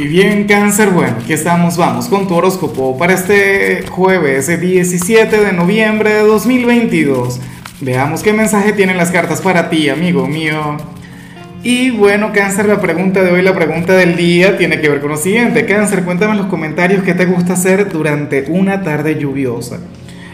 [0.00, 5.52] Y bien, cáncer, bueno, aquí estamos, vamos con tu horóscopo para este jueves 17 de
[5.52, 7.38] noviembre de 2022.
[7.82, 10.78] Veamos qué mensaje tienen las cartas para ti, amigo mío.
[11.62, 15.10] Y bueno, cáncer, la pregunta de hoy, la pregunta del día, tiene que ver con
[15.10, 15.66] lo siguiente.
[15.66, 19.80] Cáncer, cuéntame en los comentarios qué te gusta hacer durante una tarde lluviosa.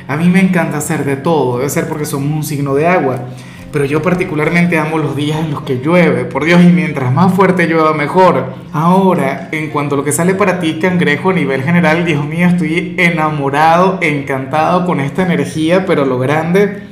[0.07, 3.31] A mí me encanta hacer de todo, debe ser porque somos un signo de agua
[3.77, 7.35] pero yo particularmente amo los días en los que llueve, por Dios, y mientras más
[7.35, 8.55] fuerte llueva mejor.
[8.73, 12.47] Ahora, en cuanto a lo que sale para ti, cangrejo, a nivel general, Dios mío,
[12.47, 16.85] estoy enamorado, encantado con esta energía, pero lo grande,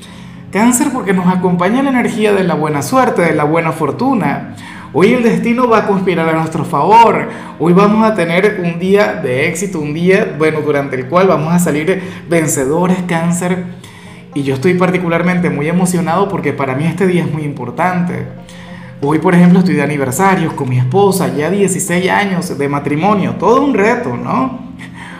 [0.53, 4.55] cáncer porque nos acompaña la energía de la buena suerte, de la buena fortuna.
[4.93, 7.31] Hoy el destino va a conspirar a nuestro favor.
[7.59, 11.51] Hoy vamos a tener un día de éxito, un día, bueno, durante el cual vamos
[11.51, 13.84] a salir vencedores, cáncer
[14.35, 18.27] y yo estoy particularmente muy emocionado porque para mí este día es muy importante.
[19.01, 23.63] Hoy, por ejemplo, estoy de aniversarios con mi esposa, ya 16 años de matrimonio, todo
[23.63, 24.65] un reto, ¿no?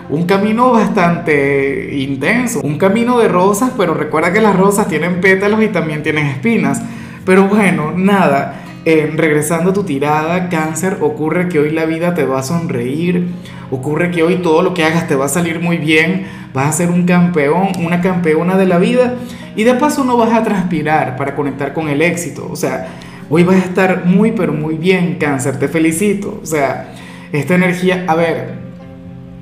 [0.09, 5.63] Un camino bastante intenso, un camino de rosas, pero recuerda que las rosas tienen pétalos
[5.63, 6.83] y también tienen espinas.
[7.25, 12.25] Pero bueno, nada, eh, regresando a tu tirada, cáncer, ocurre que hoy la vida te
[12.25, 13.29] va a sonreír,
[13.71, 16.73] ocurre que hoy todo lo que hagas te va a salir muy bien, vas a
[16.73, 19.15] ser un campeón, una campeona de la vida
[19.57, 22.47] y de paso no vas a transpirar para conectar con el éxito.
[22.51, 22.89] O sea,
[23.31, 26.41] hoy vas a estar muy pero muy bien, cáncer, te felicito.
[26.43, 26.93] O sea,
[27.33, 28.55] esta energía, a ver,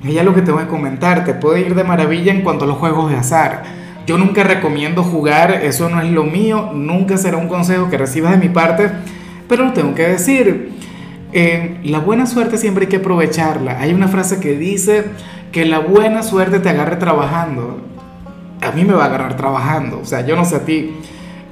[0.05, 2.67] ella lo que te voy a comentar, te puede ir de maravilla en cuanto a
[2.67, 3.63] los juegos de azar.
[4.07, 8.31] Yo nunca recomiendo jugar, eso no es lo mío, nunca será un consejo que recibas
[8.31, 8.89] de mi parte
[9.47, 10.71] pero lo tengo que decir.
[11.31, 13.79] Eh, la buena suerte siempre hay que aprovecharla.
[13.79, 15.05] Hay una frase que dice
[15.51, 17.81] que la buena suerte te agarre trabajando.
[18.61, 20.95] A mí me va a agarrar trabajando, o sea, yo no sé a ti,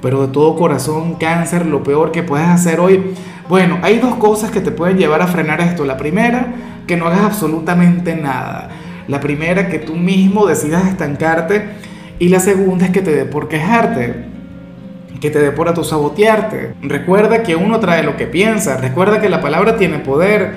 [0.00, 3.12] pero de todo corazón, cáncer, lo peor que puedes hacer hoy.
[3.48, 5.84] Bueno, hay dos cosas que te pueden llevar a frenar esto.
[5.84, 6.54] La primera,
[6.86, 8.70] que no hagas absolutamente nada.
[9.08, 11.64] La primera, que tú mismo decidas estancarte.
[12.18, 14.31] Y la segunda es que te dé por quejarte
[15.22, 16.74] que te dé por autosabotearte.
[16.82, 20.54] Recuerda que uno trae lo que piensa, recuerda que la palabra tiene poder.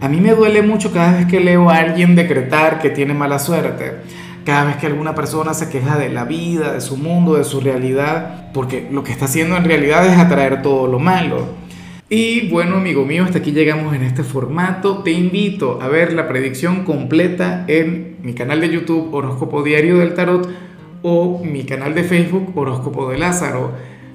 [0.00, 3.38] A mí me duele mucho cada vez que leo a alguien decretar que tiene mala
[3.38, 3.92] suerte,
[4.44, 7.60] cada vez que alguna persona se queja de la vida, de su mundo, de su
[7.60, 11.46] realidad, porque lo que está haciendo en realidad es atraer todo lo malo.
[12.10, 15.04] Y bueno, amigo mío, hasta aquí llegamos en este formato.
[15.04, 20.14] Te invito a ver la predicción completa en mi canal de YouTube Horóscopo Diario del
[20.14, 20.48] Tarot
[21.02, 23.97] o mi canal de Facebook Horóscopo de Lázaro.